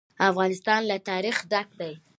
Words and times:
افغانستان 0.29 0.81
له 0.89 0.97
تاریخ 1.09 1.35
ډک 1.51 1.67
دی. 1.79 1.93